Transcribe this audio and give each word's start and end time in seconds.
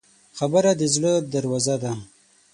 خبره 0.37 0.71
د 0.79 0.81
زړه 0.95 1.13
دروازه 1.33 1.75
ده. 1.83 1.93